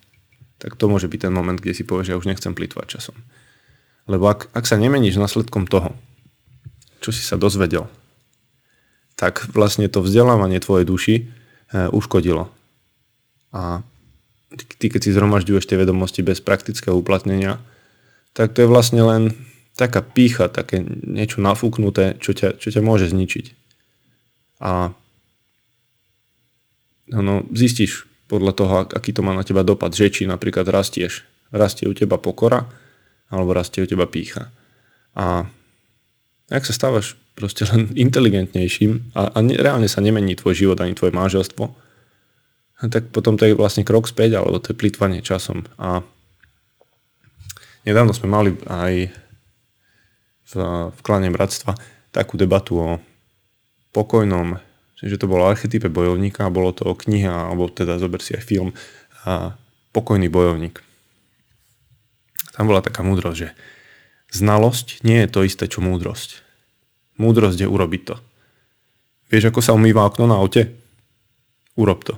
[0.62, 3.16] tak to môže byť ten moment, kde si povieš, že ja už nechcem plýtvať časom.
[4.06, 5.94] Lebo ak, ak sa nemeníš následkom toho,
[7.02, 7.90] čo si sa dozvedel,
[9.18, 11.14] tak vlastne to vzdelávanie tvojej duši
[11.72, 12.50] uškodilo.
[13.50, 13.82] A
[14.78, 17.58] ty, keď si zhromažďuješ tie vedomosti bez praktického uplatnenia,
[18.36, 19.22] tak to je vlastne len
[19.76, 23.46] taká pícha, také niečo nafúknuté, čo ťa, čo ťa môže zničiť.
[24.60, 24.92] A
[27.12, 31.22] no, zistíš podľa toho, aký to má na teba dopad, že či napríklad rastieš,
[31.54, 32.66] rastie u teba pokora,
[33.30, 34.50] alebo rastie u teba pícha.
[35.14, 35.46] A
[36.50, 40.96] ak sa stávaš proste len inteligentnejším a, a ne, reálne sa nemení tvoj život ani
[40.96, 41.64] tvoje manželstvo,
[42.92, 45.64] tak potom to je vlastne krok späť, alebo to je plýtvanie časom.
[45.80, 46.04] A
[47.88, 49.08] nedávno sme mali aj
[50.46, 50.52] v,
[50.92, 51.72] v klane bratstva
[52.12, 52.88] takú debatu o
[53.96, 54.60] pokojnom,
[55.00, 58.70] že to bolo archetype bojovníka, bolo to kniha, alebo teda zober si aj film
[59.24, 59.56] a
[59.96, 60.84] Pokojný bojovník.
[62.52, 63.48] Tam bola taká múdrosť, že
[64.42, 66.44] znalosť nie je to isté, čo múdrosť.
[67.16, 68.16] Múdrosť je urobiť to.
[69.32, 70.70] Vieš, ako sa umýva okno na aute?
[71.74, 72.14] Urob to.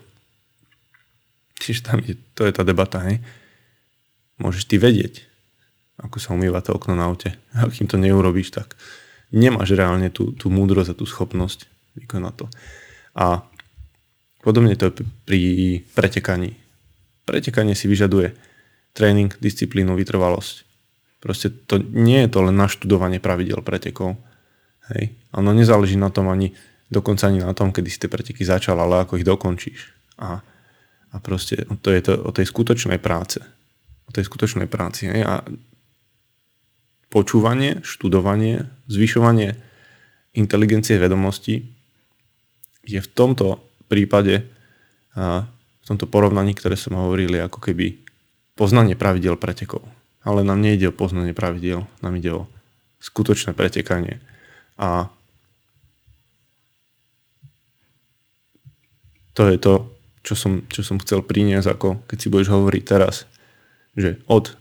[1.59, 3.19] Čiže tam je, to je tá debata, hej.
[4.39, 5.27] Môžeš ty vedieť,
[5.99, 7.35] ako sa umýva to okno na aute.
[7.57, 8.79] A kým to neurobíš, tak
[9.35, 11.67] nemáš reálne tú, tú múdrosť a tú schopnosť
[11.99, 12.47] vykonať to.
[13.19, 13.43] A
[14.45, 15.41] podobne to je pri
[15.97, 16.55] pretekaní.
[17.27, 18.37] Pretekanie si vyžaduje
[18.95, 20.68] tréning, disciplínu, vytrvalosť.
[21.19, 24.19] Proste to nie je to len naštudovanie pravidel pretekov,
[24.95, 25.13] Hej.
[25.37, 26.57] Ono nezáleží na tom ani,
[26.89, 29.93] dokonca ani na tom, kedy si tie preteky začal, ale ako ich dokončíš.
[30.19, 30.41] A,
[31.13, 33.45] a proste to je to o tej skutočnej práce.
[34.09, 35.13] O tej skutočnej práci.
[35.13, 35.23] Hej.
[35.29, 35.45] A
[37.13, 39.57] počúvanie, študovanie, zvyšovanie
[40.33, 41.69] inteligencie vedomosti
[42.89, 44.49] je v tomto prípade
[45.19, 47.97] v tomto porovnaní, ktoré som hovorili, ako keby
[48.55, 49.83] poznanie pravidel pretekov.
[50.29, 52.45] Ale nám nejde o poznanie pravidel, nám ide o
[53.01, 54.21] skutočné pretekanie
[54.77, 55.09] a
[59.39, 59.75] to je to,
[60.27, 63.25] čo som, čo som chcel priniesť, ako keď si budeš hovoriť teraz,
[63.95, 64.59] že od,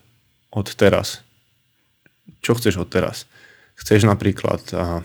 [0.54, 1.26] od teraz.
[2.46, 3.26] Čo chceš od teraz?
[3.74, 5.02] Chceš napríklad a,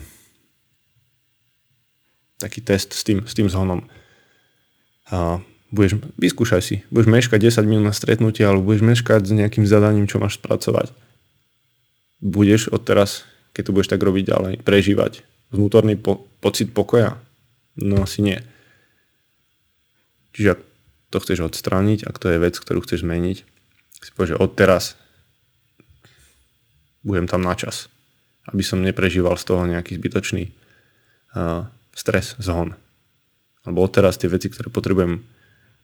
[2.37, 3.81] taký test s tým, s tým zhonom.
[5.09, 5.41] A,
[5.73, 6.75] budeš, vyskúšaj si.
[6.93, 10.93] Budeš meškať 10 minút na stretnutie, alebo budeš meškať s nejakým zadaním, čo máš spracovať.
[12.21, 15.21] Budeš od teraz keď to budeš tak robiť ďalej, prežívať
[15.53, 17.21] vnútorný po- pocit pokoja?
[17.77, 18.41] No asi nie.
[20.33, 20.61] Čiže ak
[21.13, 23.37] to chceš odstrániť, ak to je vec, ktorú chceš zmeniť,
[24.03, 24.83] si povieš, že odteraz
[27.05, 27.87] budem tam na čas,
[28.49, 32.73] aby som neprežíval z toho nejaký zbytočný uh, stres, zhon.
[33.63, 35.23] Alebo odteraz tie veci, ktoré potrebujem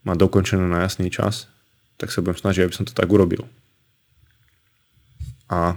[0.03, 1.51] mať dokončené na jasný čas,
[1.99, 3.47] tak sa budem snažiť, aby som to tak urobil.
[5.49, 5.75] A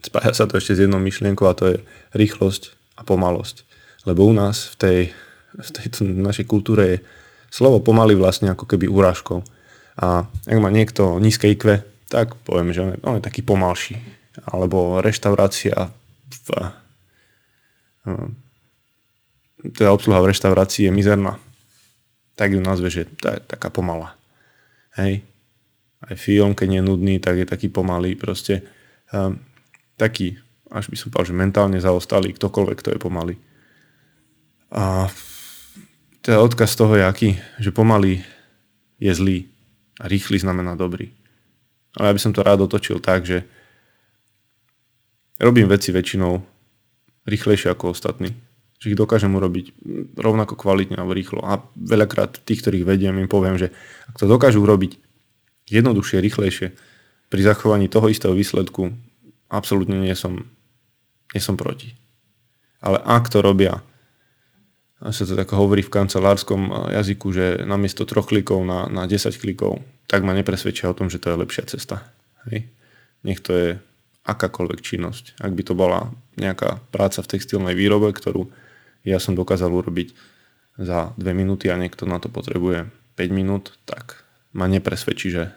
[0.00, 1.76] spája sa to ešte s jednou myšlienkou a to je
[2.14, 3.66] rýchlosť a pomalosť.
[4.06, 4.98] Lebo u nás v tej,
[5.58, 6.98] v tejto našej kultúre je
[7.50, 9.42] slovo pomaly vlastne ako keby úražkou.
[9.98, 13.98] A ak má niekto nízke IQ, tak poviem, že on je, taký pomalší.
[14.46, 15.90] Alebo reštaurácia
[16.30, 16.46] v,
[19.72, 21.40] teda obsluha v reštaurácii je mizerná.
[22.36, 24.14] Tak ju nazve, že to je taká pomalá.
[25.00, 25.24] Hej.
[26.04, 28.14] Aj film, keď je nudný, tak je taký pomalý.
[28.14, 28.62] Proste
[29.10, 29.40] um,
[29.96, 30.36] taký,
[30.68, 33.34] až by som povedal, že mentálne zaostalý, ktokoľvek, kto je pomalý.
[34.70, 35.08] A
[36.20, 37.30] teda odkaz toho je aký,
[37.62, 38.20] že pomalý
[39.00, 39.38] je zlý
[40.00, 41.12] a rýchly znamená dobrý.
[41.96, 43.46] Ale ja by som to rád otočil tak, že
[45.40, 46.44] robím veci väčšinou
[47.24, 48.45] rýchlejšie ako ostatní.
[48.76, 49.72] Že ich dokážem urobiť
[50.16, 51.40] rovnako kvalitne alebo rýchlo.
[51.44, 53.72] A veľakrát tých, ktorých vediem, im poviem, že
[54.10, 55.00] ak to dokážu urobiť
[55.70, 56.76] jednoduchšie, rýchlejšie,
[57.26, 58.94] pri zachovaní toho istého výsledku,
[59.50, 60.46] absolútne nie som,
[61.34, 61.98] nie som proti.
[62.78, 63.82] Ale ak to robia
[64.96, 69.28] a sa to tak hovorí v kancelárskom jazyku, že namiesto troch klikov na, na 10
[69.36, 72.08] klikov, tak ma nepresvedčia o tom, že to je lepšia cesta.
[72.48, 72.64] Hej.
[73.20, 73.68] Nech to je
[74.24, 75.36] akákoľvek činnosť.
[75.44, 76.08] Ak by to bola
[76.40, 78.48] nejaká práca v textilnej výrobe, ktorú
[79.06, 80.12] ja som dokázal urobiť
[80.76, 85.54] za 2 minúty a niekto na to potrebuje 5 minút, tak ma nepresvedčí, že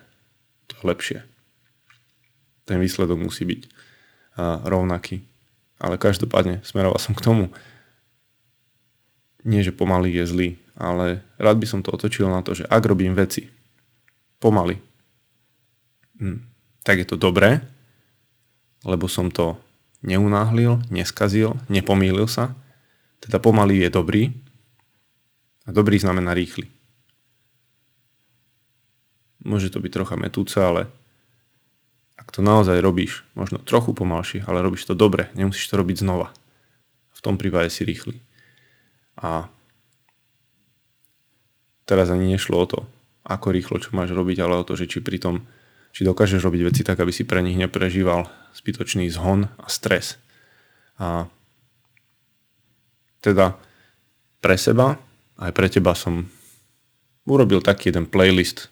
[0.70, 1.20] to je lepšie.
[2.70, 3.62] Ten výsledok musí byť
[4.64, 5.26] rovnaký.
[5.80, 7.52] Ale každopádne smeroval som k tomu,
[9.48, 12.84] nie že pomaly je zlý, ale rád by som to otočil na to, že ak
[12.84, 13.48] robím veci
[14.44, 14.76] pomaly,
[16.20, 16.44] hm,
[16.84, 17.64] tak je to dobré,
[18.84, 19.56] lebo som to
[20.04, 22.56] neunáhlil, neskazil, nepomýlil sa.
[23.20, 24.24] Teda pomaly je dobrý
[25.68, 26.72] a dobrý znamená rýchly.
[29.44, 30.92] Môže to byť trocha metúce, ale
[32.20, 36.36] ak to naozaj robíš, možno trochu pomalšie, ale robíš to dobre, nemusíš to robiť znova.
[37.16, 38.20] V tom prípade si rýchly.
[39.20, 39.48] A
[41.88, 42.80] teraz ani nešlo o to,
[43.24, 45.48] ako rýchlo čo máš robiť, ale o to, že či pri tom,
[45.96, 50.20] či dokážeš robiť veci tak, aby si pre nich neprežíval zbytočný zhon a stres.
[51.00, 51.32] A
[53.20, 53.56] teda
[54.40, 54.96] pre seba,
[55.40, 56.28] aj pre teba som
[57.28, 58.72] urobil taký jeden playlist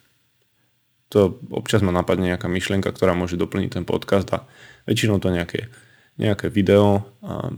[1.08, 4.44] to občas ma napadne nejaká myšlienka, ktorá môže doplniť ten podcast a
[4.84, 5.72] väčšinou to nejaké,
[6.20, 7.48] nejaké video a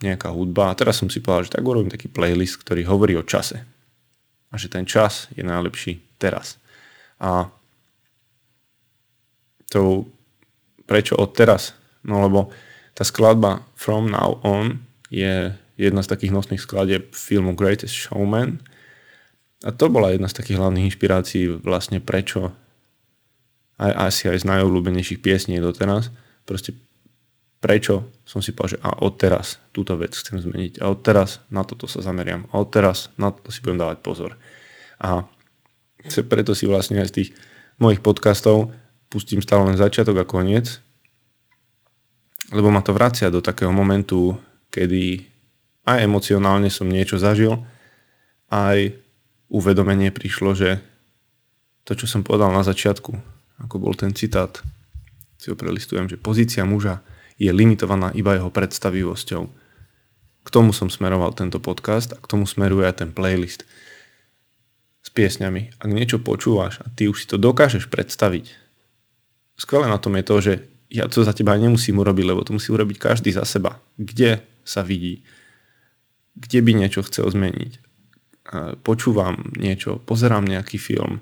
[0.00, 0.72] nejaká hudba.
[0.72, 3.60] A teraz som si povedal, že tak urobím taký playlist, ktorý hovorí o čase.
[4.48, 6.56] A že ten čas je najlepší teraz.
[7.20, 7.52] A
[9.68, 10.08] to
[10.88, 11.76] prečo od teraz?
[12.00, 12.48] No lebo
[12.96, 14.80] tá skladba From Now On
[15.12, 18.58] je jedna z takých nosných skladieb filmu Greatest Showman.
[19.62, 22.50] A to bola jedna z takých hlavných inšpirácií vlastne prečo
[23.78, 26.10] aj, asi aj z najobľúbenejších piesní doteraz.
[26.42, 26.74] Proste
[27.62, 31.86] prečo som si povedal, že a odteraz túto vec chcem zmeniť a odteraz na toto
[31.86, 34.30] sa zameriam a odteraz na toto si budem dávať pozor.
[34.98, 35.26] A
[36.26, 37.30] preto si vlastne aj z tých
[37.78, 38.74] mojich podcastov
[39.10, 40.82] pustím stále len začiatok a koniec,
[42.54, 44.38] lebo ma to vracia do takého momentu,
[44.70, 45.26] kedy
[45.88, 47.64] aj emocionálne som niečo zažil,
[48.52, 48.92] aj
[49.48, 50.84] uvedomenie prišlo, že
[51.88, 53.16] to, čo som povedal na začiatku,
[53.64, 54.60] ako bol ten citát,
[55.40, 57.00] si ho prelistujem, že pozícia muža
[57.40, 59.42] je limitovaná iba jeho predstavivosťou.
[60.44, 63.64] K tomu som smeroval tento podcast a k tomu smeruje aj ten playlist
[65.00, 65.78] s piesňami.
[65.78, 68.52] Ak niečo počúvaš a ty už si to dokážeš predstaviť,
[69.56, 70.52] skvelé na tom je to, že
[70.88, 73.78] ja to za teba nemusím urobiť, lebo to musí urobiť každý za seba.
[73.94, 75.22] Kde sa vidí,
[76.38, 77.82] kde by niečo chcel zmeniť.
[78.86, 81.20] Počúvam niečo, pozerám nejaký film,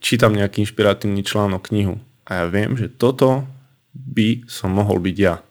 [0.00, 3.44] čítam nejaký inšpiratívny článok, knihu a ja viem, že toto
[3.92, 5.42] by som mohol byť ja.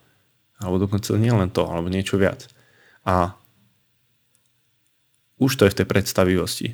[0.63, 2.47] Alebo dokonca nie len to, alebo niečo viac.
[3.05, 3.35] A
[5.37, 6.67] už to je v tej predstavivosti.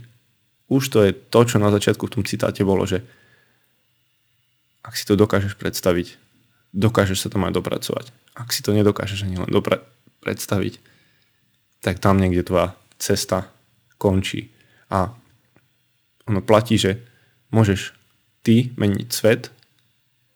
[0.71, 3.03] Už to je to, čo na začiatku v tom citáte bolo, že
[4.85, 6.15] ak si to dokážeš predstaviť,
[6.71, 8.13] dokážeš sa tam aj dopracovať.
[8.37, 9.83] Ak si to nedokážeš ani len dopra-
[10.23, 10.79] predstaviť,
[11.81, 13.49] tak tam niekde tvoja cesta
[13.97, 14.53] končí.
[14.93, 15.09] A
[16.29, 17.01] ono platí, že
[17.49, 17.97] môžeš
[18.45, 19.49] ty meniť svet,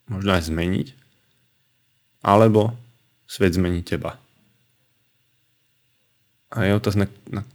[0.10, 0.88] možno aj zmeniť,
[2.26, 2.74] alebo
[3.30, 4.18] svet zmení teba.
[6.54, 7.46] A je otázne, na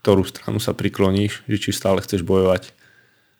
[0.00, 2.72] ktorú stranu sa prikloníš, že či stále chceš bojovať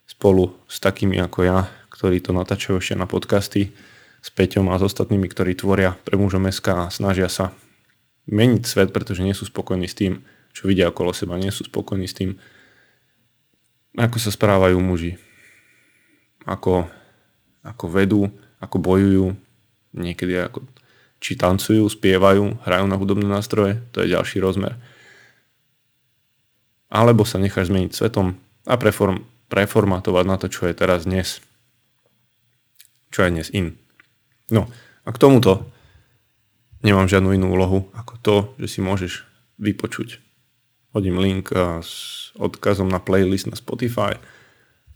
[0.07, 3.73] spolu s takými ako ja, ktorí to natáčajú ešte na podcasty,
[4.23, 7.55] s Peťom a s ostatnými, ktorí tvoria pre mužom SK a snažia sa
[8.27, 12.07] meniť svet, pretože nie sú spokojní s tým, čo vidia okolo seba, nie sú spokojní
[12.07, 12.39] s tým,
[13.97, 15.17] ako sa správajú muži
[16.47, 16.87] ako,
[17.67, 18.31] ako vedú,
[18.63, 19.27] ako bojujú,
[19.99, 20.63] niekedy ako
[21.19, 24.79] či tancujú, spievajú, hrajú na hudobné nástroje, to je ďalší rozmer.
[26.87, 31.43] Alebo sa necháš zmeniť svetom a preform, preformatovať na to, čo je teraz dnes.
[33.11, 33.75] Čo je dnes in.
[34.55, 34.71] No
[35.03, 35.67] a k tomuto
[36.85, 39.25] nemám žiadnu inú úlohu ako to, že si môžeš
[39.61, 40.21] vypočuť.
[40.97, 44.17] Hodím link s odkazom na playlist na Spotify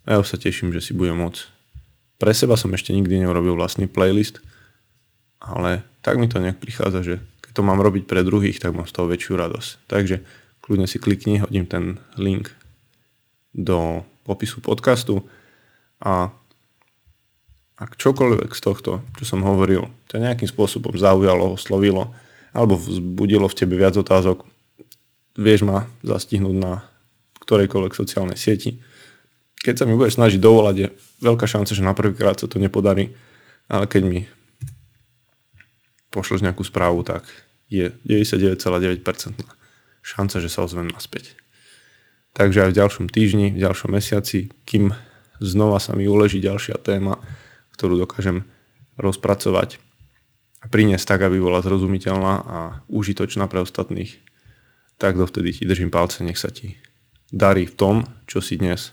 [0.04, 1.40] a ja sa teším, že si budem môcť.
[2.20, 4.44] Pre seba som ešte nikdy neurobil vlastný playlist,
[5.40, 8.88] ale tak mi to nejak prichádza, že keď to mám robiť pre druhých, tak mám
[8.88, 9.70] z toho väčšiu radosť.
[9.88, 10.16] Takže
[10.60, 12.52] kľudne si klikni, hodím ten link
[13.56, 15.24] do popisu podcastu
[16.00, 16.32] a
[17.80, 22.12] ak čokoľvek z tohto, čo som hovoril, to nejakým spôsobom zaujalo, oslovilo
[22.52, 24.44] alebo vzbudilo v tebe viac otázok,
[25.38, 26.84] vieš ma zastihnúť na
[27.40, 28.78] ktorejkoľvek sociálnej sieti
[29.60, 30.88] keď sa mi budeš snažiť dovolať, je
[31.20, 33.12] veľká šanca, že na prvýkrát sa to nepodarí,
[33.68, 34.20] ale keď mi
[36.08, 37.28] pošleš nejakú správu, tak
[37.68, 39.04] je 99,9%
[40.00, 41.36] šanca, že sa ozvem naspäť.
[42.32, 44.96] Takže aj v ďalšom týždni, v ďalšom mesiaci, kým
[45.44, 47.20] znova sa mi uleží ďalšia téma,
[47.80, 48.44] ktorú dokážem
[49.00, 49.80] rozpracovať
[50.60, 52.58] a priniesť tak, aby bola zrozumiteľná a
[52.92, 54.20] užitočná pre ostatných,
[55.00, 56.76] tak dovtedy ti držím palce, nech sa ti
[57.32, 57.96] darí v tom,
[58.28, 58.92] čo si dnes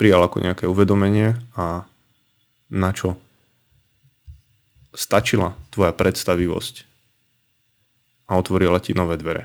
[0.00, 1.84] prijal ako nejaké uvedomenie a
[2.72, 3.20] na čo
[4.96, 6.88] stačila tvoja predstavivosť
[8.32, 9.44] a otvorila ti nové dvere.